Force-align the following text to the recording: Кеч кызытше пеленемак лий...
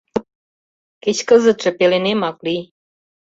Кеч 1.03 1.17
кызытше 1.29 1.69
пеленемак 1.77 2.37
лий... 2.45 2.61